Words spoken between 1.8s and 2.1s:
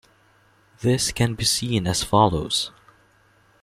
as